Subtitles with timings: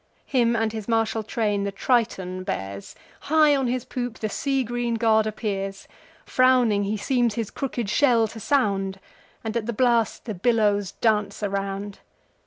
[0.25, 4.95] Him and his martial train the Triton bears; High on his poop the sea green
[4.95, 5.87] god appears:
[6.25, 8.99] Frowning he seems his crooked shell to sound,
[9.43, 11.99] And at the blast the billows dance around.